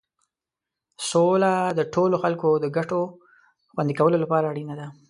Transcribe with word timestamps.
سوله 1.09 1.53
د 1.77 1.79
ټولو 1.93 2.15
خلکو 2.23 2.49
د 2.63 2.65
ګټو 2.77 3.01
خوندي 3.73 3.93
کولو 3.99 4.17
لپاره 4.23 4.45
اړینه 4.51 4.73
ده. 4.79 4.87